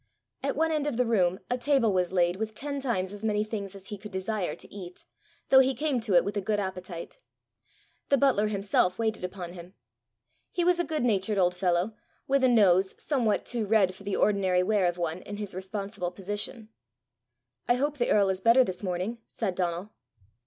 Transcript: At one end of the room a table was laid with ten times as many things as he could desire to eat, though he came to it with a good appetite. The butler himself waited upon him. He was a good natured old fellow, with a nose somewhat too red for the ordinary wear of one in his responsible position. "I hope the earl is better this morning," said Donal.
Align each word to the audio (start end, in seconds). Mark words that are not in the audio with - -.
At 0.41 0.55
one 0.55 0.71
end 0.71 0.87
of 0.87 0.97
the 0.97 1.05
room 1.05 1.41
a 1.47 1.59
table 1.59 1.93
was 1.93 2.11
laid 2.11 2.37
with 2.37 2.55
ten 2.55 2.79
times 2.79 3.13
as 3.13 3.23
many 3.23 3.43
things 3.43 3.75
as 3.75 3.89
he 3.89 3.99
could 3.99 4.11
desire 4.11 4.55
to 4.55 4.73
eat, 4.73 5.05
though 5.49 5.59
he 5.59 5.75
came 5.75 5.99
to 5.99 6.15
it 6.15 6.25
with 6.25 6.35
a 6.35 6.41
good 6.41 6.59
appetite. 6.59 7.19
The 8.09 8.17
butler 8.17 8.47
himself 8.47 8.97
waited 8.97 9.23
upon 9.23 9.53
him. 9.53 9.75
He 10.51 10.63
was 10.63 10.79
a 10.79 10.83
good 10.83 11.03
natured 11.03 11.37
old 11.37 11.53
fellow, 11.53 11.93
with 12.27 12.43
a 12.43 12.49
nose 12.49 12.95
somewhat 12.97 13.45
too 13.45 13.67
red 13.67 13.93
for 13.93 14.01
the 14.03 14.15
ordinary 14.15 14.63
wear 14.63 14.87
of 14.87 14.97
one 14.97 15.21
in 15.21 15.37
his 15.37 15.53
responsible 15.53 16.09
position. 16.09 16.69
"I 17.67 17.75
hope 17.75 17.99
the 17.99 18.09
earl 18.09 18.29
is 18.31 18.41
better 18.41 18.63
this 18.63 18.81
morning," 18.81 19.19
said 19.27 19.53
Donal. 19.53 19.91